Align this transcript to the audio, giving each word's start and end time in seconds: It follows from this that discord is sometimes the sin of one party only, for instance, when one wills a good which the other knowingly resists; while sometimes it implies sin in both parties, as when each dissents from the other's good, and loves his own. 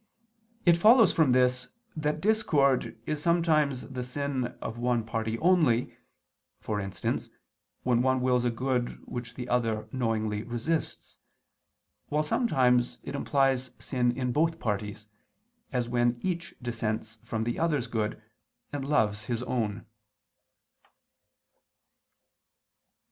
It 0.65 0.77
follows 0.77 1.13
from 1.13 1.31
this 1.31 1.67
that 1.95 2.19
discord 2.21 2.97
is 3.05 3.21
sometimes 3.21 3.81
the 3.87 4.03
sin 4.03 4.57
of 4.59 4.79
one 4.79 5.03
party 5.03 5.37
only, 5.37 5.95
for 6.59 6.79
instance, 6.79 7.29
when 7.83 8.01
one 8.01 8.19
wills 8.19 8.43
a 8.43 8.49
good 8.49 9.03
which 9.07 9.35
the 9.35 9.47
other 9.47 9.87
knowingly 9.91 10.41
resists; 10.41 11.19
while 12.09 12.23
sometimes 12.23 12.97
it 13.03 13.13
implies 13.13 13.69
sin 13.77 14.11
in 14.17 14.31
both 14.31 14.59
parties, 14.59 15.05
as 15.71 15.87
when 15.87 16.17
each 16.23 16.55
dissents 16.63 17.19
from 17.23 17.43
the 17.43 17.59
other's 17.59 17.85
good, 17.85 18.19
and 18.73 18.83
loves 18.83 19.25
his 19.25 19.43
own. 19.43 19.85